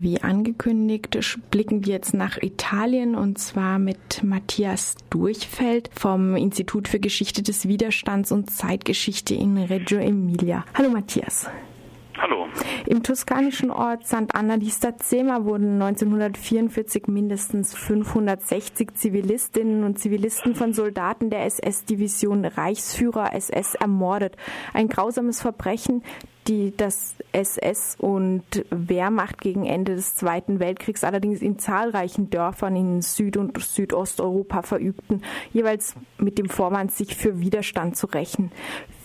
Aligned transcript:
Wie 0.00 0.22
angekündigt, 0.22 1.18
blicken 1.50 1.84
wir 1.84 1.94
jetzt 1.94 2.14
nach 2.14 2.40
Italien 2.40 3.16
und 3.16 3.36
zwar 3.40 3.80
mit 3.80 4.22
Matthias 4.22 4.94
Durchfeld 5.10 5.90
vom 5.92 6.36
Institut 6.36 6.86
für 6.86 7.00
Geschichte 7.00 7.42
des 7.42 7.66
Widerstands 7.66 8.30
und 8.30 8.48
Zeitgeschichte 8.48 9.34
in 9.34 9.58
Reggio 9.58 9.98
Emilia. 9.98 10.64
Hallo 10.74 10.90
Matthias. 10.90 11.50
Hallo. 12.16 12.46
Im 12.86 13.02
toskanischen 13.02 13.72
Ort 13.72 14.04
Sant'Anna 14.04 14.58
di 14.58 14.70
Stazzema 14.70 15.44
wurden 15.44 15.82
1944 15.82 17.08
mindestens 17.08 17.74
560 17.74 18.94
Zivilistinnen 18.94 19.82
und 19.82 19.98
Zivilisten 19.98 20.54
von 20.54 20.74
Soldaten 20.74 21.28
der 21.28 21.44
SS-Division 21.44 22.44
Reichsführer 22.44 23.34
SS 23.34 23.74
ermordet. 23.74 24.36
Ein 24.72 24.88
grausames 24.88 25.40
Verbrechen, 25.40 26.04
die 26.48 26.74
das 26.76 27.14
SS 27.32 27.96
und 27.98 28.42
Wehrmacht 28.70 29.40
gegen 29.40 29.66
Ende 29.66 29.94
des 29.94 30.16
Zweiten 30.16 30.60
Weltkriegs 30.60 31.04
allerdings 31.04 31.42
in 31.42 31.58
zahlreichen 31.58 32.30
Dörfern 32.30 32.74
in 32.74 33.02
Süd- 33.02 33.36
und 33.36 33.62
Südosteuropa 33.62 34.62
verübten, 34.62 35.22
jeweils 35.52 35.94
mit 36.16 36.38
dem 36.38 36.48
Vorwand, 36.48 36.90
sich 36.90 37.16
für 37.16 37.40
Widerstand 37.40 37.96
zu 37.96 38.06
rächen. 38.06 38.50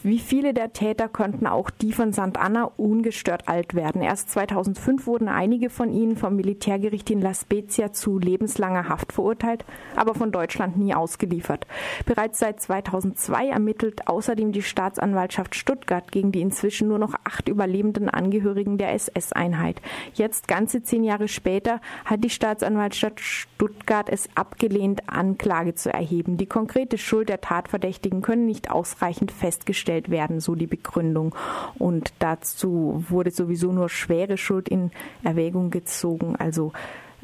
Wie 0.06 0.20
viele 0.20 0.54
der 0.54 0.74
Täter 0.74 1.08
konnten 1.08 1.48
auch 1.48 1.70
die 1.70 1.94
von 1.94 2.12
St. 2.12 2.38
Anna 2.38 2.66
ungestört 2.76 3.48
alt 3.48 3.74
werden. 3.74 4.02
Erst 4.02 4.32
2005 4.32 5.08
wurden 5.08 5.30
einige 5.30 5.70
von 5.70 5.94
ihnen 5.94 6.18
vom 6.18 6.36
Militärgericht 6.36 7.10
in 7.10 7.22
La 7.22 7.34
Spezia 7.34 7.94
zu 7.94 8.20
lebenslanger 8.20 8.90
Haft 8.90 9.14
verurteilt, 9.14 9.64
aber 9.96 10.14
von 10.14 10.34
Deutschland 10.34 10.76
nie 10.76 10.94
ausgeliefert. 10.94 11.66
Bereits 12.06 12.40
seit 12.40 12.60
2002 12.60 13.48
ermittelt 13.48 14.10
außerdem 14.10 14.52
die 14.52 14.62
Staatsanwaltschaft 14.62 15.56
Stuttgart 15.56 16.12
gegen 16.12 16.34
die 16.34 16.42
inzwischen 16.42 16.90
nur 16.90 17.00
noch 17.00 17.14
acht 17.24 17.48
überlebenden 17.48 18.10
Angehörigen 18.10 18.78
der 18.78 18.92
SS-Einheit. 18.92 19.82
Jetzt, 20.16 20.50
ganze 20.50 20.84
zehn 20.84 21.06
Jahre 21.06 21.30
später, 21.30 21.80
hat 22.04 22.26
die 22.26 22.30
Staatsanwaltschaft 22.30 23.22
Stuttgart 23.22 24.10
es 24.10 24.28
abgelehnt, 24.36 25.04
Anklage 25.08 25.76
zu 25.76 25.94
erheben. 25.94 26.36
Die 26.36 26.46
konkrete 26.46 26.98
Schuld 26.98 27.30
der 27.30 27.40
Tatverdächtigen 27.40 28.22
können 28.22 28.46
nicht 28.46 28.70
ausreichend 28.70 29.32
festgestellt 29.32 29.93
werden, 30.10 30.40
so 30.40 30.56
die 30.56 30.68
Begründung. 30.68 31.36
Und 31.80 32.14
dazu 32.20 33.04
wurde 33.10 33.32
sowieso 33.32 33.72
nur 33.72 33.90
schwere 33.90 34.38
Schuld 34.38 34.70
in 34.70 34.92
Erwägung 35.24 35.70
gezogen, 35.70 36.36
also 36.38 36.72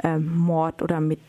äh, 0.04 0.18
Mord 0.18 0.82
oder 0.82 1.00
mit 1.00 1.20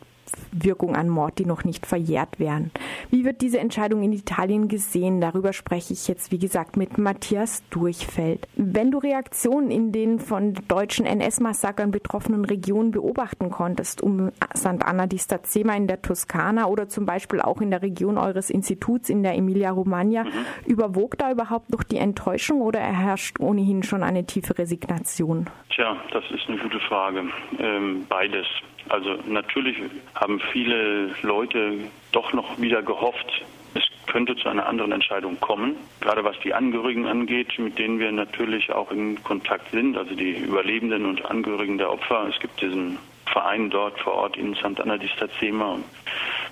Wirkung 0.51 0.95
an 0.95 1.09
Mord, 1.09 1.39
die 1.39 1.45
noch 1.45 1.63
nicht 1.63 1.85
verjährt 1.85 2.39
werden. 2.39 2.71
Wie 3.09 3.25
wird 3.25 3.41
diese 3.41 3.59
Entscheidung 3.59 4.03
in 4.03 4.13
Italien 4.13 4.67
gesehen? 4.67 5.21
Darüber 5.21 5.53
spreche 5.53 5.93
ich 5.93 6.07
jetzt, 6.07 6.31
wie 6.31 6.39
gesagt, 6.39 6.77
mit 6.77 6.97
Matthias 6.97 7.63
Durchfeld. 7.69 8.47
Wenn 8.55 8.91
du 8.91 8.97
Reaktionen 8.97 9.71
in 9.71 9.91
den 9.91 10.19
von 10.19 10.53
deutschen 10.67 11.05
NS-Massakern 11.05 11.91
betroffenen 11.91 12.45
Regionen 12.45 12.91
beobachten 12.91 13.49
konntest, 13.49 14.01
um 14.01 14.31
Sant'Anna 14.53 15.07
di 15.07 15.17
Stazzema 15.17 15.75
in 15.75 15.87
der 15.87 16.01
Toskana 16.01 16.67
oder 16.67 16.87
zum 16.87 17.05
Beispiel 17.05 17.41
auch 17.41 17.61
in 17.61 17.71
der 17.71 17.81
Region 17.81 18.17
eures 18.17 18.49
Instituts 18.49 19.09
in 19.09 19.23
der 19.23 19.35
Emilia-Romagna, 19.35 20.23
mhm. 20.23 20.29
überwog 20.65 21.17
da 21.17 21.31
überhaupt 21.31 21.69
noch 21.69 21.83
die 21.83 21.97
Enttäuschung 21.97 22.61
oder 22.61 22.79
herrscht 22.79 23.39
ohnehin 23.39 23.83
schon 23.83 24.03
eine 24.03 24.25
tiefe 24.25 24.57
Resignation? 24.57 25.49
Tja, 25.69 25.95
das 26.11 26.23
ist 26.31 26.47
eine 26.47 26.57
gute 26.57 26.79
Frage. 26.81 27.23
Ähm, 27.59 28.05
beides. 28.09 28.45
Also 28.91 29.17
natürlich 29.25 29.77
haben 30.15 30.41
viele 30.51 31.15
Leute 31.21 31.77
doch 32.11 32.33
noch 32.33 32.59
wieder 32.59 32.81
gehofft, 32.81 33.45
es 33.73 33.83
könnte 34.05 34.35
zu 34.35 34.49
einer 34.49 34.65
anderen 34.65 34.91
Entscheidung 34.91 35.39
kommen, 35.39 35.77
gerade 36.01 36.25
was 36.25 36.37
die 36.41 36.53
Angehörigen 36.53 37.07
angeht, 37.07 37.57
mit 37.57 37.79
denen 37.79 37.99
wir 37.99 38.11
natürlich 38.11 38.69
auch 38.73 38.91
in 38.91 39.23
Kontakt 39.23 39.71
sind, 39.71 39.97
also 39.97 40.13
die 40.13 40.31
Überlebenden 40.31 41.05
und 41.05 41.23
Angehörigen 41.25 41.77
der 41.77 41.89
Opfer. 41.89 42.27
Es 42.29 42.37
gibt 42.41 42.61
diesen 42.61 42.99
Verein 43.27 43.69
dort 43.69 43.97
vor 44.01 44.15
Ort 44.15 44.35
in 44.35 44.55
Sant'Anna 44.55 44.97
di 44.97 45.07
Stazzema, 45.07 45.79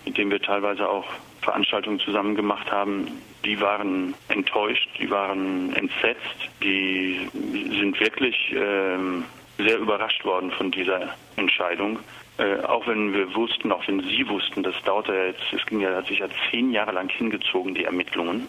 mit 0.05 0.17
dem 0.17 0.31
wir 0.31 0.41
teilweise 0.41 0.87
auch 0.87 1.07
Veranstaltungen 1.41 1.99
zusammen 1.99 2.35
gemacht 2.35 2.71
haben. 2.71 3.21
Die 3.43 3.59
waren 3.59 4.13
enttäuscht, 4.29 4.87
die 4.97 5.09
waren 5.09 5.73
entsetzt, 5.73 6.49
die 6.63 7.19
sind 7.33 7.99
wirklich 7.99 8.55
ähm, 8.55 9.25
sehr 9.57 9.77
überrascht 9.77 10.23
worden 10.23 10.51
von 10.51 10.71
dieser 10.71 11.15
Entscheidung. 11.35 11.99
Äh, 12.39 12.63
auch 12.63 12.87
wenn 12.87 13.13
wir 13.13 13.35
wussten, 13.35 13.69
auch 13.71 13.85
wenn 13.87 13.99
Sie 13.99 14.27
wussten, 14.29 14.63
das 14.63 14.75
dauerte 14.85 15.13
ja 15.13 15.25
jetzt, 15.25 15.41
es 15.51 15.65
ging 15.65 15.81
ja, 15.81 15.93
hat 15.93 16.07
sich 16.07 16.19
ja 16.19 16.27
zehn 16.49 16.71
Jahre 16.71 16.93
lang 16.93 17.09
hingezogen, 17.09 17.75
die 17.75 17.83
Ermittlungen. 17.83 18.47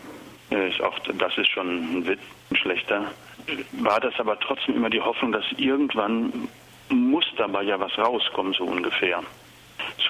Äh, 0.53 0.69
ist 0.69 0.81
auch, 0.81 0.97
das 1.01 1.37
ist 1.37 1.49
schon 1.49 1.99
ein 1.99 2.07
Witz, 2.07 2.21
ein 2.51 2.57
schlechter. 2.57 3.11
War 3.73 3.99
das 3.99 4.15
aber 4.21 4.39
trotzdem 4.39 4.77
immer 4.77 4.91
die 4.91 5.01
Hoffnung, 5.01 5.33
dass 5.33 5.45
irgendwann 5.57 6.49
muss 6.89 7.25
dabei 7.37 7.65
ja 7.65 7.81
was 7.81 7.97
rauskommen, 7.99 8.53
so 8.53 8.65
ungefähr. 8.65 9.25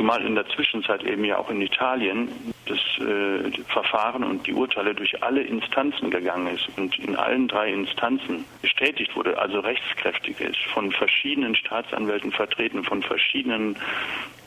Zumal 0.00 0.24
in 0.24 0.34
der 0.34 0.48
Zwischenzeit 0.48 1.02
eben 1.02 1.26
ja 1.26 1.36
auch 1.36 1.50
in 1.50 1.60
Italien 1.60 2.30
das 2.64 2.78
äh, 3.06 3.50
Verfahren 3.68 4.24
und 4.24 4.46
die 4.46 4.54
Urteile 4.54 4.94
durch 4.94 5.22
alle 5.22 5.42
Instanzen 5.42 6.10
gegangen 6.10 6.46
ist 6.46 6.70
und 6.78 6.98
in 6.98 7.16
allen 7.16 7.48
drei 7.48 7.70
Instanzen 7.70 8.46
bestätigt 8.62 9.14
wurde, 9.14 9.38
also 9.38 9.60
rechtskräftig 9.60 10.40
ist, 10.40 10.56
von 10.72 10.90
verschiedenen 10.90 11.54
Staatsanwälten 11.54 12.32
vertreten, 12.32 12.82
von 12.82 13.02
verschiedenen 13.02 13.76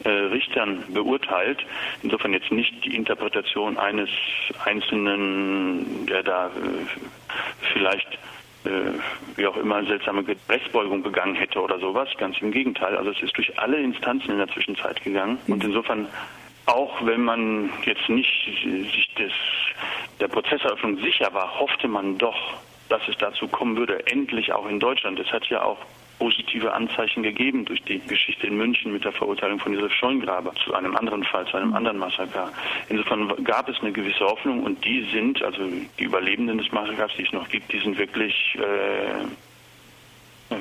äh, 0.05 0.09
Richtern 0.09 0.85
beurteilt. 0.91 1.63
Insofern 2.01 2.33
jetzt 2.33 2.51
nicht 2.51 2.83
die 2.83 2.95
Interpretation 2.95 3.77
eines 3.77 4.09
Einzelnen, 4.65 6.07
der 6.07 6.23
da 6.23 6.47
äh, 6.47 6.49
vielleicht 7.73 8.17
wie 9.35 9.47
auch 9.47 9.57
immer 9.57 9.84
seltsame 9.85 10.24
Rechtsbeugung 10.50 11.03
begangen 11.03 11.35
hätte 11.35 11.62
oder 11.62 11.79
sowas. 11.79 12.09
Ganz 12.18 12.38
im 12.41 12.51
Gegenteil. 12.51 12.97
Also 12.97 13.12
es 13.12 13.22
ist 13.22 13.35
durch 13.38 13.57
alle 13.59 13.78
Instanzen 13.78 14.31
in 14.31 14.38
der 14.38 14.47
Zwischenzeit 14.47 15.03
gegangen. 15.03 15.38
Und 15.47 15.63
insofern, 15.63 16.07
auch 16.66 17.06
wenn 17.06 17.24
man 17.24 17.69
jetzt 17.85 18.07
nicht 18.09 18.46
sich 18.63 19.13
des, 19.16 19.34
der 20.19 20.28
Prozesseröffnung 20.28 20.97
sicher 20.97 21.34
war, 21.34 21.59
hoffte 21.59 21.88
man 21.88 22.18
doch, 22.18 22.53
dass 22.90 23.01
es 23.07 23.18
dazu 23.18 23.47
kommen 23.47 23.75
würde, 23.75 24.06
endlich 24.07 24.53
auch 24.53 24.68
in 24.68 24.80
Deutschland. 24.80 25.19
Es 25.19 25.31
hat 25.31 25.45
ja 25.47 25.63
auch 25.63 25.80
positive 26.19 26.74
Anzeichen 26.74 27.24
gegeben 27.24 27.66
durch 27.66 27.81
die 27.84 28.00
Geschichte 28.00 28.47
in 28.47 28.57
München 28.57 28.94
mit 28.94 29.03
der 29.03 29.12
Verurteilung 29.12 29.59
von 29.59 29.74
Josef 29.74 29.94
Scheungraber 29.94 30.53
zu 30.63 30.74
einem 30.74 30.96
anderen 30.96 31.24
Fall, 31.24 31.46
zu 31.47 31.57
einem 31.57 31.74
anderen 31.74 31.97
Massaker. 31.97 32.51
Insofern 32.90 33.44
gab 33.44 33.68
es 33.69 33.79
eine 33.81 33.91
gewisse 33.91 34.25
Hoffnung 34.25 34.63
und 34.63 34.84
die 34.85 35.07
sind, 35.12 35.41
also 35.41 35.62
die 36.00 36.03
Überlebenden 36.03 36.57
des 36.57 36.72
Massakers, 36.72 37.12
die 37.18 37.24
es 37.24 37.31
noch 37.34 37.50
gibt, 37.50 37.72
die 37.72 37.79
sind 37.79 37.97
wirklich, 37.97 38.57
äh, 38.57 40.56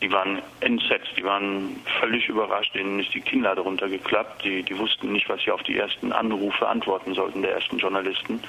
die 0.00 0.10
waren 0.10 0.42
entsetzt, 0.60 1.10
die 1.16 1.24
waren 1.24 1.80
völlig 2.00 2.28
überrascht, 2.28 2.74
denen 2.74 2.98
ist 2.98 3.14
die 3.14 3.20
Kinnlade 3.20 3.60
runtergeklappt, 3.60 4.44
die, 4.44 4.62
die 4.62 4.76
wussten 4.76 5.12
nicht, 5.12 5.28
was 5.28 5.40
sie 5.42 5.52
auf 5.52 5.62
die 5.62 5.78
ersten 5.78 6.10
Anrufe 6.10 6.66
antworten 6.66 7.14
sollten, 7.14 7.42
der 7.42 7.52
ersten 7.52 7.78
Journalisten. 7.78 8.40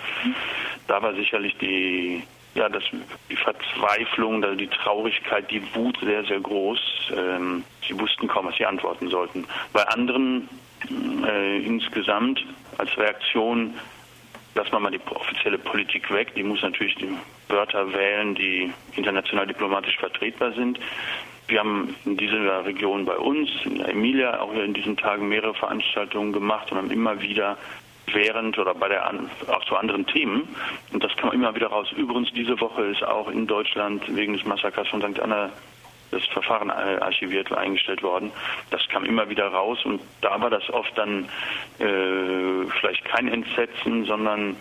Da 0.87 1.01
war 1.01 1.13
sicherlich 1.13 1.55
die 1.57 2.23
ja, 2.55 2.69
das, 2.69 2.83
die 3.29 3.35
Verzweiflung, 3.35 4.41
die 4.57 4.67
Traurigkeit, 4.67 5.49
die 5.49 5.63
Wut 5.75 5.97
sehr, 6.01 6.23
sehr 6.25 6.39
groß. 6.39 6.79
Ähm, 7.15 7.63
sie 7.87 7.99
wussten 7.99 8.27
kaum, 8.27 8.45
was 8.45 8.55
sie 8.55 8.65
antworten 8.65 9.09
sollten. 9.09 9.45
Bei 9.71 9.87
anderen 9.87 10.47
äh, 11.25 11.59
insgesamt 11.59 12.43
als 12.77 12.95
Reaktion, 12.97 13.73
lassen 14.55 14.71
wir 14.71 14.79
mal 14.79 14.91
die 14.91 14.99
offizielle 15.09 15.57
Politik 15.57 16.11
weg, 16.13 16.33
die 16.35 16.43
muss 16.43 16.61
natürlich 16.61 16.95
die 16.95 17.09
Wörter 17.47 17.91
wählen, 17.93 18.35
die 18.35 18.71
international 18.95 19.47
diplomatisch 19.47 19.97
vertretbar 19.97 20.51
sind. 20.53 20.79
Wir 21.47 21.59
haben 21.59 21.95
in 22.05 22.17
dieser 22.17 22.65
Region 22.65 23.05
bei 23.05 23.17
uns, 23.17 23.49
in 23.65 23.81
Emilia, 23.81 24.39
auch 24.39 24.53
in 24.53 24.73
diesen 24.73 24.95
Tagen 24.95 25.27
mehrere 25.27 25.53
Veranstaltungen 25.53 26.31
gemacht 26.31 26.71
und 26.71 26.77
haben 26.77 26.91
immer 26.91 27.21
wieder 27.21 27.57
während 28.13 28.57
oder 28.57 28.73
bei 28.73 28.87
der 28.87 29.05
auch 29.47 29.65
zu 29.65 29.75
anderen 29.75 30.05
Themen. 30.05 30.47
Und 30.91 31.03
das 31.03 31.15
kam 31.17 31.31
immer 31.31 31.53
wieder 31.55 31.67
raus. 31.67 31.91
Übrigens, 31.95 32.31
diese 32.33 32.59
Woche 32.59 32.83
ist 32.83 33.03
auch 33.03 33.29
in 33.29 33.47
Deutschland 33.47 34.03
wegen 34.15 34.33
des 34.33 34.45
Massakers 34.45 34.87
von 34.87 35.01
St. 35.01 35.19
Anna 35.19 35.49
das 36.11 36.25
Verfahren 36.27 36.69
äh, 36.69 37.01
archiviert 37.01 37.51
eingestellt 37.51 38.03
worden. 38.03 38.31
Das 38.69 38.81
kam 38.89 39.03
immer 39.03 39.29
wieder 39.29 39.47
raus 39.47 39.79
und 39.83 39.99
da 40.21 40.39
war 40.39 40.49
das 40.49 40.69
oft 40.69 40.95
dann 40.95 41.25
äh, 41.79 42.69
vielleicht 42.79 43.03
kein 43.05 43.27
Entsetzen, 43.27 44.05
sondern 44.05 44.55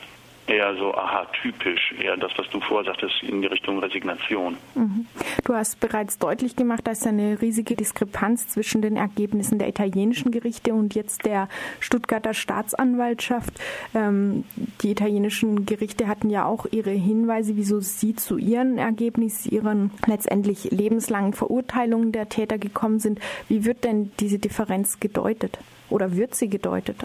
eher 0.47 0.77
so, 0.77 0.95
aha, 0.95 1.27
typisch, 1.41 1.95
eher 2.01 2.17
das, 2.17 2.33
was 2.37 2.49
du 2.51 2.61
vorsagtest, 2.61 3.23
in 3.23 3.43
die 3.43 3.47
Richtung 3.47 3.79
Resignation. 3.79 4.57
Mhm. 4.75 5.07
Du 5.45 5.55
hast 5.55 5.81
bereits 5.81 6.19
deutlich 6.19 6.57
gemacht, 6.57 6.87
dass 6.87 7.07
eine 7.07 7.41
riesige 7.41 7.77
Diskrepanz 7.77 8.49
zwischen 8.49 8.83
den 8.83 8.97
Ergebnissen 8.97 9.59
der 9.59 9.69
italienischen 9.69 10.33
Gerichte 10.33 10.75
und 10.75 10.95
jetzt 10.95 11.25
der 11.25 11.49
Stuttgarter 11.81 12.35
Staatsanwaltschaft. 12.35 13.53
Ähm, 13.95 14.45
die 14.83 14.91
italienischen 14.91 15.67
Gerichte 15.67 16.09
hatten 16.09 16.31
ja 16.31 16.45
auch 16.45 16.67
ihre 16.71 16.91
Hinweise, 16.91 17.57
wieso 17.57 17.81
sie 17.81 18.15
zu 18.15 18.37
ihren 18.37 18.79
Ergebnissen, 18.79 19.53
ihren 19.53 19.91
letztendlich 20.07 20.71
lebenslangen 20.71 21.33
Verurteilungen 21.33 22.13
der 22.13 22.29
Täter 22.29 22.59
gekommen 22.59 22.99
sind. 22.99 23.21
Wie 23.49 23.65
wird 23.65 23.85
denn 23.85 24.13
diese 24.19 24.39
Differenz 24.39 25.01
gedeutet? 25.01 25.59
Oder 25.89 26.17
wird 26.17 26.35
sie 26.35 26.49
gedeutet? 26.49 26.97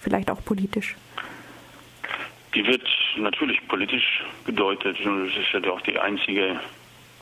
Vielleicht 0.00 0.30
auch 0.30 0.44
politisch? 0.44 0.96
Die 2.56 2.66
wird 2.66 2.88
natürlich 3.18 3.60
politisch 3.68 4.24
gedeutet 4.46 4.98
und 5.04 5.28
es 5.28 5.36
ist 5.36 5.52
ja 5.52 5.60
doch 5.60 5.78
die 5.82 5.98
einzige, 5.98 6.58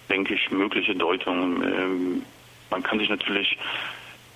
denke 0.08 0.34
ich, 0.34 0.48
mögliche 0.52 0.94
Deutung. 0.94 1.60
Ähm, 1.60 2.22
Man 2.70 2.84
kann 2.84 3.00
sich 3.00 3.08
natürlich 3.08 3.58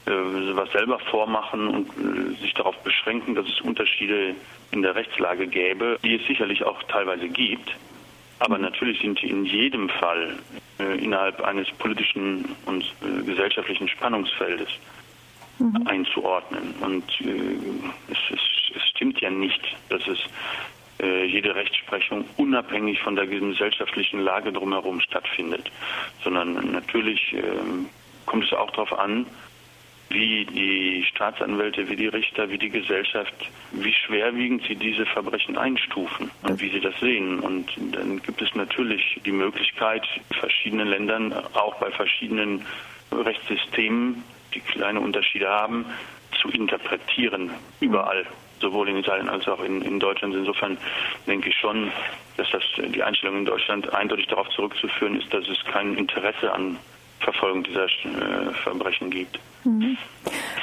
äh, 0.06 0.10
was 0.10 0.72
selber 0.72 0.98
vormachen 0.98 1.68
und 1.68 1.88
äh, 1.90 2.34
sich 2.40 2.52
darauf 2.54 2.76
beschränken, 2.82 3.36
dass 3.36 3.46
es 3.46 3.60
Unterschiede 3.60 4.34
in 4.72 4.82
der 4.82 4.96
Rechtslage 4.96 5.46
gäbe, 5.46 6.00
die 6.02 6.16
es 6.16 6.26
sicherlich 6.26 6.64
auch 6.64 6.82
teilweise 6.84 7.28
gibt. 7.28 7.76
Aber 8.40 8.58
natürlich 8.58 9.00
sind 9.00 9.22
die 9.22 9.30
in 9.30 9.44
jedem 9.44 9.88
Fall 9.88 10.36
äh, 10.80 10.98
innerhalb 10.98 11.40
eines 11.42 11.70
politischen 11.78 12.44
und 12.66 12.82
äh, 12.82 13.22
gesellschaftlichen 13.24 13.88
Spannungsfeldes 13.88 14.68
mhm. 15.60 15.86
einzuordnen. 15.86 16.74
Und 16.80 17.04
äh, 17.20 18.12
es, 18.12 18.18
es, 18.30 18.76
es, 18.76 18.88
stimmt 18.90 19.20
ja 19.20 19.30
nicht, 19.30 19.60
dass 19.90 20.06
es 20.08 20.18
jede 21.26 21.54
Rechtsprechung 21.54 22.24
unabhängig 22.36 23.00
von 23.00 23.16
der 23.16 23.26
gesellschaftlichen 23.26 24.20
Lage 24.20 24.52
drumherum 24.52 25.00
stattfindet, 25.00 25.70
sondern 26.22 26.72
natürlich 26.72 27.34
ähm, 27.34 27.86
kommt 28.26 28.44
es 28.44 28.52
auch 28.52 28.70
darauf 28.70 28.98
an, 28.98 29.26
wie 30.10 30.46
die 30.46 31.04
Staatsanwälte, 31.04 31.88
wie 31.88 31.96
die 31.96 32.06
Richter, 32.08 32.50
wie 32.50 32.58
die 32.58 32.70
Gesellschaft, 32.70 33.34
wie 33.72 33.92
schwerwiegend 33.92 34.62
sie 34.66 34.74
diese 34.74 35.04
Verbrechen 35.04 35.58
einstufen 35.58 36.30
und 36.42 36.60
wie 36.60 36.70
sie 36.70 36.80
das 36.80 36.98
sehen. 37.00 37.40
Und 37.40 37.66
dann 37.92 38.22
gibt 38.22 38.40
es 38.40 38.54
natürlich 38.54 39.20
die 39.24 39.32
Möglichkeit, 39.32 40.06
verschiedenen 40.40 40.88
Ländern, 40.88 41.32
auch 41.32 41.74
bei 41.76 41.90
verschiedenen 41.90 42.64
Rechtssystemen, 43.12 44.22
die 44.54 44.60
kleine 44.60 45.00
Unterschiede 45.00 45.48
haben, 45.48 45.84
zu 46.40 46.48
interpretieren, 46.48 47.50
überall 47.80 48.26
sowohl 48.60 48.88
in 48.88 48.96
Italien 48.96 49.28
als 49.28 49.46
auch 49.48 49.62
in, 49.62 49.82
in, 49.82 50.00
Deutschland. 50.00 50.34
Insofern 50.34 50.78
denke 51.26 51.48
ich 51.48 51.56
schon, 51.56 51.90
dass 52.36 52.48
das 52.50 52.62
die 52.76 53.02
Einstellung 53.02 53.38
in 53.38 53.44
Deutschland 53.44 53.92
eindeutig 53.92 54.26
darauf 54.26 54.48
zurückzuführen 54.50 55.20
ist, 55.20 55.32
dass 55.32 55.48
es 55.48 55.62
kein 55.64 55.96
Interesse 55.96 56.52
an 56.52 56.78
Verfolgung 57.20 57.64
dieser 57.64 57.86
äh, 57.86 58.52
Verbrechen 58.62 59.10
gibt. 59.10 59.38
Mhm. 59.64 59.96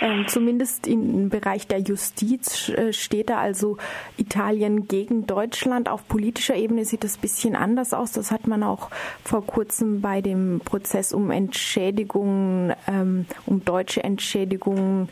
Ähm, 0.02 0.28
zumindest 0.28 0.88
im 0.88 1.30
Bereich 1.30 1.68
der 1.68 1.80
Justiz 1.80 2.70
äh, 2.70 2.94
steht 2.94 3.30
da 3.30 3.38
also 3.38 3.78
Italien 4.18 4.88
gegen 4.88 5.28
Deutschland. 5.28 5.90
Auf 5.90 6.08
politischer 6.08 6.56
Ebene 6.56 6.86
sieht 6.86 7.04
das 7.04 7.18
ein 7.18 7.22
bisschen 7.22 7.56
anders 7.56 7.94
aus. 7.94 8.14
Das 8.14 8.32
hat 8.32 8.48
man 8.48 8.64
auch 8.64 8.90
vor 9.24 9.46
kurzem 9.46 10.02
bei 10.02 10.22
dem 10.22 10.62
Prozess 10.64 11.14
um 11.14 11.30
Entschädigungen, 11.30 12.74
ähm, 12.88 13.26
um 13.46 13.64
deutsche 13.64 14.04
Entschädigungen 14.04 15.10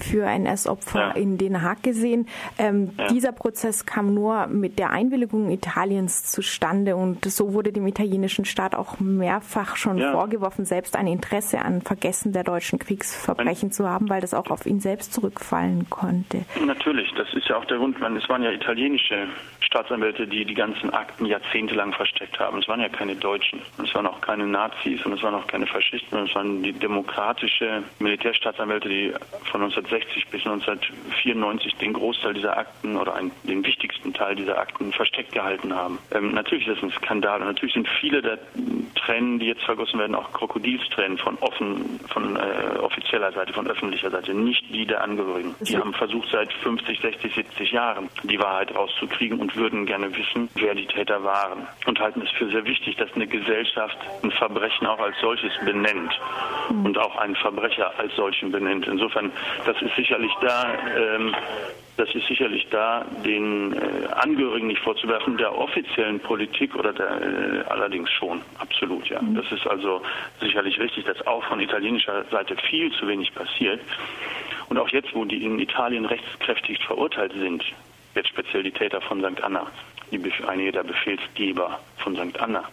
für 0.00 0.24
NS-Opfer 0.24 1.00
ja. 1.00 1.10
in 1.12 1.38
Den 1.38 1.62
Haag 1.62 1.82
gesehen. 1.82 2.26
Ähm, 2.58 2.90
ja. 2.98 3.06
Dieser 3.08 3.32
Prozess 3.32 3.86
kam 3.86 4.14
nur 4.14 4.46
mit 4.46 4.78
der 4.78 4.90
Einwilligung 4.90 5.50
Italiens 5.50 6.24
zustande 6.24 6.96
und 6.96 7.24
so 7.24 7.52
wurde 7.54 7.72
dem 7.72 7.86
italienischen 7.86 8.44
Staat 8.44 8.74
auch 8.74 9.00
mehrfach 9.00 9.76
schon 9.76 9.98
ja. 9.98 10.12
vorgeworfen, 10.12 10.64
selbst 10.64 10.96
ein 10.96 11.06
Interesse 11.06 11.60
an 11.60 11.82
Vergessen 11.82 12.32
der 12.32 12.44
deutschen 12.44 12.78
Kriegsverbrechen 12.78 13.72
zu 13.72 13.88
haben, 13.88 14.08
weil 14.08 14.20
das 14.20 14.34
auch 14.34 14.50
auf 14.50 14.66
ihn 14.66 14.80
selbst 14.80 15.12
zurückfallen 15.12 15.88
konnte. 15.90 16.44
Natürlich, 16.64 17.12
das 17.16 17.32
ist 17.34 17.48
ja 17.48 17.56
auch 17.56 17.64
der 17.64 17.78
Grund. 17.78 18.00
Man, 18.00 18.16
es 18.16 18.28
waren 18.28 18.42
ja 18.42 18.50
italienische 18.50 19.28
Staatsanwälte, 19.72 20.26
die 20.26 20.44
die 20.44 20.54
ganzen 20.54 20.90
Akten 20.90 21.24
jahrzehntelang 21.24 21.94
versteckt 21.94 22.38
haben. 22.38 22.58
Es 22.58 22.68
waren 22.68 22.80
ja 22.80 22.90
keine 22.90 23.16
Deutschen, 23.16 23.62
es 23.82 23.94
waren 23.94 24.06
auch 24.06 24.20
keine 24.20 24.46
Nazis 24.46 25.04
und 25.06 25.14
es 25.14 25.22
waren 25.22 25.34
auch 25.34 25.46
keine 25.46 25.66
Faschisten, 25.66 26.26
es 26.26 26.34
waren 26.34 26.62
die 26.62 26.74
demokratische 26.74 27.82
Militärstaatsanwälte, 27.98 28.88
die 28.88 29.12
von 29.50 29.62
1960 29.62 30.28
bis 30.28 30.44
1994 30.44 31.74
den 31.76 31.94
Großteil 31.94 32.34
dieser 32.34 32.58
Akten 32.58 32.96
oder 32.98 33.14
einen, 33.14 33.30
den 33.44 33.64
wichtigsten 33.64 34.12
Teil 34.12 34.36
dieser 34.36 34.58
Akten 34.58 34.92
versteckt 34.92 35.32
gehalten 35.32 35.74
haben. 35.74 35.98
Ähm, 36.10 36.34
natürlich 36.34 36.68
ist 36.68 36.76
das 36.76 36.82
ein 36.82 36.92
Skandal 36.92 37.40
und 37.40 37.46
natürlich 37.46 37.74
sind 37.74 37.88
viele 38.00 38.20
der 38.20 38.38
Tränen, 38.94 39.38
die 39.38 39.46
jetzt 39.46 39.62
vergossen 39.62 39.98
werden, 39.98 40.14
auch 40.14 40.32
Krokodilstränen 40.32 41.16
von 41.16 41.38
offen, 41.38 41.98
von 42.08 42.36
äh, 42.36 42.78
offizieller 42.78 43.32
Seite, 43.32 43.54
von 43.54 43.66
öffentlicher 43.66 44.10
Seite, 44.10 44.34
nicht 44.34 44.68
die 44.68 44.84
der 44.84 45.02
Angehörigen. 45.02 45.54
Die 45.60 45.78
haben 45.78 45.94
versucht 45.94 46.28
seit 46.30 46.52
50, 46.52 47.00
60, 47.00 47.34
70 47.34 47.72
Jahren 47.72 48.10
die 48.22 48.38
Wahrheit 48.38 48.74
rauszukriegen 48.74 49.40
und 49.40 49.56
würden 49.62 49.86
gerne 49.86 50.10
wissen, 50.16 50.48
wer 50.56 50.74
die 50.74 50.86
Täter 50.86 51.22
waren 51.22 51.68
und 51.86 52.00
halten 52.00 52.20
es 52.22 52.30
für 52.30 52.50
sehr 52.50 52.64
wichtig, 52.64 52.96
dass 52.96 53.12
eine 53.14 53.28
Gesellschaft 53.28 53.96
ein 54.24 54.32
Verbrechen 54.32 54.88
auch 54.88 54.98
als 54.98 55.14
solches 55.20 55.52
benennt 55.64 56.12
mhm. 56.68 56.86
und 56.86 56.98
auch 56.98 57.16
einen 57.16 57.36
Verbrecher 57.36 57.92
als 57.96 58.14
solchen 58.16 58.50
benennt. 58.50 58.88
Insofern, 58.88 59.30
das 59.64 59.80
ist 59.80 59.94
sicherlich 59.94 60.32
da. 60.40 60.74
Ähm, 60.96 61.34
das 61.96 62.12
ist 62.14 62.26
sicherlich 62.26 62.66
da, 62.70 63.04
den 63.24 63.74
äh, 63.74 64.06
Angehörigen 64.14 64.66
nicht 64.66 64.80
vorzuwerfen, 64.80 65.36
der 65.36 65.56
offiziellen 65.56 66.18
Politik 66.20 66.74
oder 66.74 66.92
der 66.92 67.20
äh, 67.20 67.64
allerdings 67.68 68.10
schon, 68.10 68.40
absolut, 68.58 69.06
ja. 69.08 69.20
Mhm. 69.20 69.34
Das 69.36 69.52
ist 69.52 69.66
also 69.66 70.02
sicherlich 70.40 70.80
richtig, 70.80 71.04
dass 71.04 71.24
auch 71.26 71.44
von 71.44 71.60
italienischer 71.60 72.24
Seite 72.30 72.56
viel 72.68 72.90
zu 72.92 73.06
wenig 73.06 73.32
passiert. 73.34 73.80
Und 74.70 74.78
auch 74.78 74.88
jetzt, 74.88 75.14
wo 75.14 75.26
die 75.26 75.44
in 75.44 75.58
Italien 75.58 76.06
rechtskräftig 76.06 76.82
verurteilt 76.82 77.32
sind, 77.34 77.62
jetzt 78.14 78.28
speziell 78.28 78.62
die 78.62 78.72
Täter 78.72 79.00
von 79.00 79.20
St. 79.20 79.42
Anna, 79.42 79.66
die, 80.10 80.20
einige 80.46 80.72
der 80.72 80.82
Befehlsgeber 80.84 81.80
von 81.98 82.14
St. 82.16 82.38
Anna, 82.40 82.64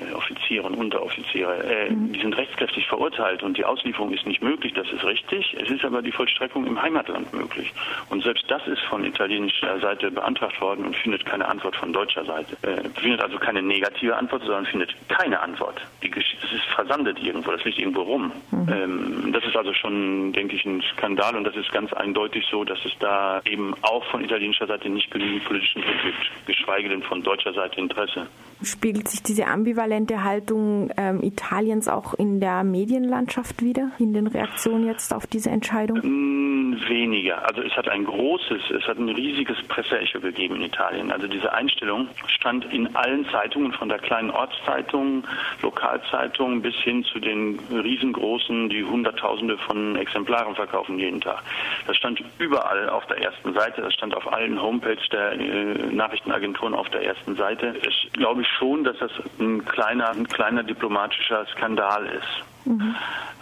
äh, 0.00 0.12
Offiziere 0.14 0.66
und 0.66 0.74
Unteroffiziere, 0.74 1.62
äh, 1.62 1.90
mhm. 1.90 2.12
die 2.12 2.20
sind 2.20 2.36
rechtskräftig 2.36 2.86
verurteilt 2.86 3.42
und 3.42 3.58
die 3.58 3.64
Auslieferung 3.64 4.12
ist 4.12 4.26
nicht 4.26 4.42
möglich, 4.42 4.72
das 4.72 4.90
ist 4.90 5.04
richtig. 5.04 5.54
Es 5.60 5.68
ist 5.70 5.84
aber 5.84 6.00
die 6.00 6.12
Vollstreckung 6.12 6.66
im 6.66 6.80
Heimatland 6.80 7.32
möglich. 7.34 7.72
Und 8.08 8.22
selbst 8.22 8.44
das 8.48 8.66
ist 8.66 8.80
von 8.82 9.04
italienischer 9.04 9.78
Seite 9.80 10.10
beantragt 10.10 10.60
worden 10.60 10.86
und 10.86 10.96
findet 10.96 11.26
keine 11.26 11.46
Antwort 11.46 11.76
von 11.76 11.92
deutscher 11.92 12.24
Seite. 12.24 12.56
Äh, 12.62 12.88
findet 12.98 13.20
also 13.20 13.38
keine 13.38 13.62
negative 13.62 14.16
Antwort, 14.16 14.42
sondern 14.42 14.66
findet 14.66 14.94
keine 15.08 15.40
Antwort. 15.40 15.80
Die 16.02 16.10
das 16.50 16.60
ist 16.60 16.66
versandet 16.74 17.18
irgendwo, 17.22 17.50
das 17.50 17.64
liegt 17.64 17.78
irgendwo 17.78 18.02
rum. 18.02 18.32
Mhm. 18.50 18.68
Ähm, 18.68 19.32
das 19.32 19.44
ist 19.44 19.56
also 19.56 19.72
schon, 19.72 20.32
denke 20.32 20.56
ich, 20.56 20.64
ein 20.64 20.82
Skandal 20.92 21.36
und 21.36 21.44
das 21.44 21.56
ist 21.56 21.70
ganz 21.72 21.92
eindeutig 21.92 22.44
so, 22.50 22.64
dass 22.64 22.78
es 22.84 22.92
da 22.98 23.40
eben 23.44 23.74
auch 23.82 24.04
von 24.06 24.24
italienischer 24.24 24.66
Seite 24.66 24.88
nicht 24.88 25.10
genügend 25.10 25.44
politischen 25.44 25.82
Druck 25.82 26.02
gibt, 26.02 26.46
geschweige 26.46 26.88
denn 26.88 27.02
von 27.02 27.22
deutscher 27.22 27.52
Seite 27.52 27.80
Interesse. 27.80 28.26
Spiegelt 28.62 29.08
sich 29.08 29.22
diese 29.22 29.46
ambivalente 29.46 30.22
Haltung 30.22 30.90
ähm, 30.96 31.22
Italiens 31.22 31.88
auch 31.88 32.14
in 32.14 32.40
der 32.40 32.64
Medienlandschaft 32.64 33.62
wieder, 33.62 33.90
in 33.98 34.12
den 34.12 34.26
Reaktionen 34.26 34.86
jetzt 34.86 35.14
auf 35.14 35.26
diese 35.26 35.50
Entscheidung? 35.50 35.98
Mm, 36.02 36.39
weniger. 36.88 37.46
Also 37.46 37.62
es 37.62 37.72
hat 37.76 37.88
ein 37.88 38.04
großes, 38.04 38.70
es 38.70 38.86
hat 38.86 38.98
ein 38.98 39.08
riesiges 39.08 39.56
Presseecho 39.68 40.20
gegeben 40.20 40.56
in 40.56 40.62
Italien. 40.62 41.10
Also 41.10 41.26
diese 41.26 41.52
Einstellung 41.52 42.08
stand 42.26 42.64
in 42.72 42.94
allen 42.96 43.26
Zeitungen, 43.30 43.72
von 43.72 43.88
der 43.88 43.98
kleinen 43.98 44.30
Ortszeitung, 44.30 45.24
Lokalzeitung 45.62 46.62
bis 46.62 46.74
hin 46.76 47.04
zu 47.04 47.18
den 47.18 47.58
riesengroßen, 47.70 48.68
die 48.68 48.84
Hunderttausende 48.84 49.58
von 49.58 49.96
Exemplaren 49.96 50.54
verkaufen 50.54 50.98
jeden 50.98 51.20
Tag. 51.20 51.42
Das 51.86 51.96
stand 51.96 52.22
überall 52.38 52.88
auf 52.88 53.06
der 53.06 53.22
ersten 53.22 53.52
Seite, 53.52 53.82
das 53.82 53.94
stand 53.94 54.16
auf 54.16 54.32
allen 54.32 54.60
Homepages 54.60 55.08
der 55.10 55.32
äh, 55.32 55.92
Nachrichtenagenturen 55.92 56.74
auf 56.74 56.88
der 56.90 57.04
ersten 57.04 57.36
Seite. 57.36 57.74
Es 57.86 58.12
glaube 58.12 58.42
ich 58.42 58.48
schon, 58.48 58.84
dass 58.84 58.98
das 58.98 59.12
ein 59.38 59.64
kleiner, 59.64 60.10
ein 60.10 60.28
kleiner 60.28 60.62
diplomatischer 60.62 61.46
Skandal 61.46 62.06
ist. 62.06 62.66
Mhm. 62.66 62.94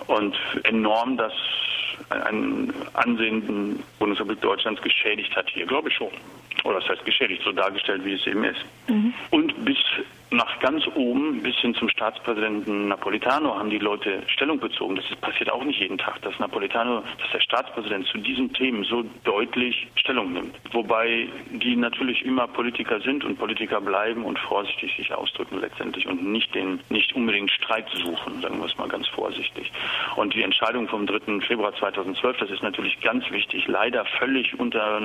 Und 0.07 0.37
enorm 0.65 1.17
das 1.17 1.33
einen 2.11 2.73
Ansehen 2.95 3.83
Bundesrepublik 3.99 4.41
Deutschlands 4.41 4.81
geschädigt 4.83 5.35
hat 5.37 5.49
hier, 5.51 5.67
glaube 5.67 5.89
ich 5.89 5.95
schon. 5.95 6.11
Oder 6.65 6.81
das 6.81 6.89
heißt 6.89 7.05
geschädigt, 7.05 7.43
so 7.45 7.53
dargestellt, 7.53 8.05
wie 8.05 8.15
es 8.15 8.27
eben 8.27 8.45
ist. 8.45 8.61
Mhm. 8.89 9.15
Und 9.31 9.65
bis 9.65 9.79
nach 10.31 10.59
ganz 10.61 10.87
oben 10.95 11.43
bis 11.43 11.57
hin 11.57 11.75
zum 11.75 11.89
Staatspräsidenten 11.89 12.89
Napolitano 12.89 13.59
haben 13.59 13.71
die 13.71 13.79
Leute 13.79 14.23
Stellung 14.27 14.59
bezogen. 14.59 14.97
Das 14.97 15.05
passiert 15.21 15.51
auch 15.51 15.65
nicht 15.65 15.81
jeden 15.81 15.99
Tag, 15.99 16.21
dass 16.23 16.39
Napolitano, 16.39 17.03
dass 17.19 17.31
der 17.33 17.41
Staatspräsident 17.41 18.07
zu 18.07 18.19
diesen 18.19 18.53
Themen 18.53 18.85
so 18.85 19.05
deutlich 19.25 19.87
Stellung 19.95 20.33
nimmt. 20.33 20.55
Wobei 20.73 21.29
die 21.51 21.77
natürlich 21.77 22.25
immer 22.25 22.47
Politiker 22.47 23.01
sind 23.01 23.25
und 23.25 23.39
Politiker 23.39 23.81
bleiben 23.81 24.25
und 24.25 24.39
vorsichtig 24.39 24.95
sich 24.97 25.13
ausdrücken 25.13 25.61
letztendlich 25.61 26.07
und 26.07 26.25
nicht 26.25 26.55
den, 26.55 26.81
nicht 26.91 27.15
unbedingt 27.15 27.51
Streit 27.51 27.89
suchen, 27.95 28.41
sagen 28.43 28.59
wir 28.59 28.67
es 28.67 28.77
mal 28.77 28.89
ganz 28.89 29.09
vorsichtig. 29.09 29.73
Und 30.17 30.35
die 30.35 30.43
Entscheidung 30.43 30.89
vom 30.89 31.07
3. 31.07 31.41
Februar 31.41 31.75
2012, 31.75 32.37
das 32.39 32.51
ist 32.51 32.63
natürlich 32.63 33.01
ganz 33.01 33.31
wichtig, 33.31 33.67
leider 33.67 34.05
völlig 34.19 34.59
unter 34.59 35.01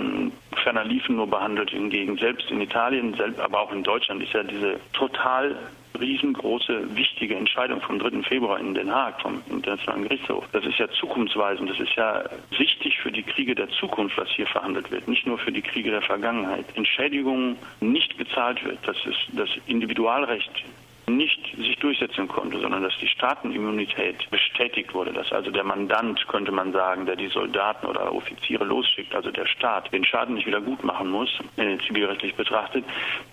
ferner 0.64 0.84
Liefen 0.84 1.16
nur 1.16 1.28
behandelt 1.28 1.70
hingegen. 1.70 2.18
Selbst 2.18 2.50
in 2.52 2.62
Italien, 2.62 3.16
aber 3.38 3.62
auch 3.62 3.72
in 3.72 3.84
Deutschland 3.84 4.22
ist 4.22 4.34
ja 4.34 4.44
diese 4.44 4.80
total 5.14 5.56
riesengroße, 6.00 6.96
wichtige 6.96 7.36
Entscheidung 7.36 7.80
vom 7.82 8.00
3. 8.00 8.24
Februar 8.24 8.60
in 8.60 8.74
Den 8.74 8.92
Haag 8.92 9.22
vom 9.22 9.42
Internationalen 9.50 10.04
Gerichtshof. 10.04 10.44
Das 10.52 10.66
ist 10.66 10.80
ja 10.80 10.88
zukunftsweisend. 10.90 11.70
Das 11.70 11.80
ist 11.80 11.96
ja 11.96 12.24
wichtig 12.58 13.00
für 13.00 13.12
die 13.12 13.22
Kriege 13.22 13.54
der 13.54 13.70
Zukunft, 13.70 14.18
was 14.18 14.30
hier 14.30 14.48
verhandelt 14.48 14.90
wird, 14.92 15.08
nicht 15.08 15.28
nur 15.28 15.38
für 15.38 15.52
die 15.52 15.62
Kriege 15.62 15.92
der 15.92 16.02
Vergangenheit. 16.02 16.66
Entschädigungen 16.76 17.58
nicht 17.80 18.18
gezahlt 18.18 18.64
wird, 18.66 18.80
das 18.86 18.98
ist 19.06 19.20
das 19.34 19.50
Individualrecht 19.68 20.64
nicht 21.08 21.40
sich 21.58 21.78
durchsetzen 21.80 22.28
konnte, 22.28 22.60
sondern 22.60 22.84
dass 22.84 22.94
die 23.00 23.08
Staatenimmunität 23.08 24.30
bestätigt 24.30 24.94
wurde, 24.94 25.12
dass 25.12 25.32
also 25.32 25.52
der 25.52 25.64
Mandant, 25.64 26.26
könnte 26.28 26.52
man 26.52 26.72
sagen, 26.72 27.06
der 27.06 27.16
die 27.16 27.28
Soldaten 27.28 27.88
oder 27.88 28.14
Offiziere 28.14 28.64
losschickt, 28.64 29.14
also 29.14 29.32
der 29.32 29.46
Staat, 29.46 29.92
den 29.94 30.06
Schaden 30.06 30.36
nicht 30.36 30.48
wieder 30.48 30.62
gut 30.62 30.84
machen 30.84 31.10
muss, 31.10 31.30
äh, 31.58 31.78
zivilrechtlich 31.86 32.36
betrachtet. 32.36 32.86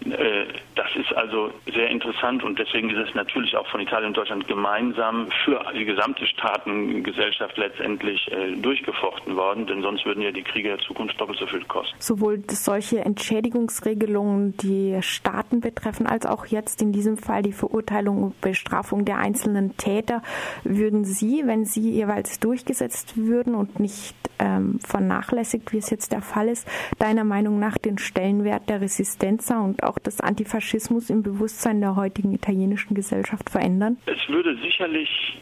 Äh, 0.04 0.46
das 0.74 0.88
ist 0.96 1.14
also 1.14 1.52
sehr 1.72 1.90
interessant 1.90 2.42
und 2.42 2.58
deswegen 2.58 2.90
ist 2.90 3.08
es 3.08 3.14
natürlich 3.14 3.56
auch 3.56 3.66
von 3.68 3.80
Italien 3.80 4.08
und 4.08 4.16
Deutschland 4.16 4.48
gemeinsam 4.48 5.28
für 5.44 5.64
die 5.74 5.84
gesamte 5.84 6.26
Staatengesellschaft 6.26 7.56
letztendlich 7.56 8.30
äh, 8.32 8.56
durchgefochten 8.56 9.36
worden, 9.36 9.66
denn 9.66 9.82
sonst 9.82 10.04
würden 10.04 10.22
ja 10.22 10.32
die 10.32 10.42
Kriege 10.42 10.70
der 10.70 10.78
Zukunft 10.78 11.20
doppelt 11.20 11.38
so 11.38 11.46
viel 11.46 11.64
kosten. 11.64 11.94
Sowohl 12.00 12.42
solche 12.48 13.00
Entschädigungsregelungen, 13.00 14.56
die 14.56 14.98
Staaten 15.02 15.60
betreffen, 15.60 16.06
als 16.06 16.26
auch 16.26 16.46
jetzt 16.46 16.82
in 16.82 16.92
diesem 16.92 17.16
Fall 17.16 17.42
die 17.42 17.52
Verurteilung 17.60 18.22
und 18.22 18.40
Bestrafung 18.40 19.04
der 19.04 19.18
einzelnen 19.18 19.76
Täter, 19.76 20.22
würden 20.64 21.04
Sie, 21.04 21.42
wenn 21.44 21.64
sie 21.64 21.90
jeweils 21.90 22.40
durchgesetzt 22.40 23.16
würden 23.16 23.54
und 23.54 23.78
nicht 23.78 24.16
ähm, 24.38 24.80
vernachlässigt, 24.80 25.72
wie 25.72 25.78
es 25.78 25.90
jetzt 25.90 26.12
der 26.12 26.22
Fall 26.22 26.48
ist, 26.48 26.66
deiner 26.98 27.24
Meinung 27.24 27.58
nach 27.58 27.76
den 27.76 27.98
Stellenwert 27.98 28.68
der 28.68 28.80
Resistenza 28.80 29.60
und 29.60 29.82
auch 29.82 29.98
des 29.98 30.20
Antifaschismus 30.20 31.10
im 31.10 31.22
Bewusstsein 31.22 31.80
der 31.80 31.96
heutigen 31.96 32.32
italienischen 32.32 32.94
Gesellschaft 32.94 33.50
verändern? 33.50 33.98
Es 34.06 34.28
würde 34.28 34.56
sicherlich, 34.62 35.38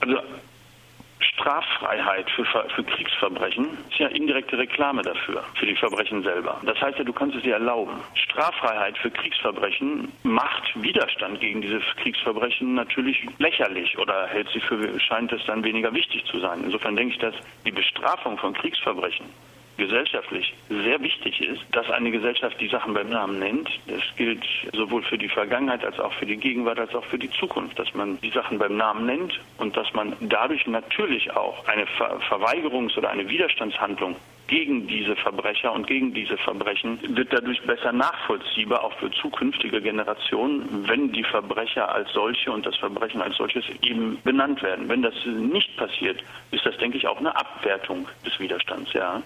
also 0.00 0.18
Straffreiheit 1.22 2.30
für, 2.30 2.44
für 2.44 2.84
Kriegsverbrechen 2.84 3.66
ist 3.90 3.98
ja 3.98 4.08
indirekte 4.08 4.58
Reklame 4.58 5.02
dafür, 5.02 5.44
für 5.54 5.66
die 5.66 5.76
Verbrechen 5.76 6.22
selber. 6.22 6.60
Das 6.64 6.80
heißt 6.80 6.98
ja, 6.98 7.04
du 7.04 7.12
kannst 7.12 7.36
es 7.36 7.42
dir 7.42 7.54
erlauben. 7.54 8.00
Straffreiheit 8.14 8.98
für 8.98 9.10
Kriegsverbrechen 9.10 10.12
macht 10.22 10.82
Widerstand 10.82 11.40
gegen 11.40 11.62
diese 11.62 11.80
Kriegsverbrechen 12.02 12.74
natürlich 12.74 13.26
lächerlich 13.38 13.98
oder 13.98 14.26
hält 14.26 14.48
sie 14.52 14.60
für, 14.60 14.98
scheint 15.00 15.32
es 15.32 15.44
dann 15.46 15.64
weniger 15.64 15.92
wichtig 15.94 16.24
zu 16.24 16.40
sein. 16.40 16.62
Insofern 16.64 16.96
denke 16.96 17.14
ich, 17.14 17.20
dass 17.20 17.34
die 17.64 17.72
Bestrafung 17.72 18.38
von 18.38 18.54
Kriegsverbrechen 18.54 19.26
gesellschaftlich 19.76 20.54
sehr 20.68 21.00
wichtig 21.02 21.40
ist, 21.40 21.62
dass 21.72 21.90
eine 21.90 22.10
Gesellschaft 22.10 22.60
die 22.60 22.68
Sachen 22.68 22.94
beim 22.94 23.08
Namen 23.08 23.38
nennt. 23.38 23.68
Das 23.86 24.02
gilt 24.16 24.44
sowohl 24.72 25.02
für 25.02 25.18
die 25.18 25.28
Vergangenheit 25.28 25.84
als 25.84 25.98
auch 25.98 26.12
für 26.14 26.26
die 26.26 26.36
Gegenwart 26.36 26.78
als 26.78 26.94
auch 26.94 27.04
für 27.06 27.18
die 27.18 27.30
Zukunft, 27.30 27.78
dass 27.78 27.92
man 27.94 28.20
die 28.20 28.30
Sachen 28.30 28.58
beim 28.58 28.76
Namen 28.76 29.06
nennt 29.06 29.40
und 29.58 29.76
dass 29.76 29.92
man 29.94 30.14
dadurch 30.20 30.66
natürlich 30.66 31.30
auch 31.34 31.66
eine 31.66 31.86
Ver 31.86 32.20
Verweigerungs- 32.28 32.96
oder 32.96 33.10
eine 33.10 33.28
Widerstandshandlung 33.28 34.16
gegen 34.52 34.86
diese 34.86 35.16
Verbrecher 35.16 35.72
und 35.72 35.86
gegen 35.86 36.12
diese 36.12 36.36
Verbrechen 36.36 36.98
wird 37.16 37.32
dadurch 37.32 37.62
besser 37.62 37.92
nachvollziehbar, 37.92 38.84
auch 38.84 38.92
für 38.98 39.10
zukünftige 39.10 39.80
Generationen, 39.80 40.86
wenn 40.86 41.12
die 41.12 41.24
Verbrecher 41.24 41.92
als 41.92 42.12
solche 42.12 42.50
und 42.52 42.66
das 42.66 42.76
Verbrechen 42.76 43.22
als 43.22 43.36
solches 43.36 43.64
eben 43.82 44.18
benannt 44.24 44.62
werden. 44.62 44.88
Wenn 44.88 45.02
das 45.02 45.14
nicht 45.24 45.76
passiert, 45.76 46.22
ist 46.50 46.66
das, 46.66 46.76
denke 46.78 46.98
ich, 46.98 47.06
auch 47.06 47.18
eine 47.18 47.34
Abwertung 47.34 48.06
des 48.26 48.38
Widerstands, 48.40 48.92
ja. 48.92 49.20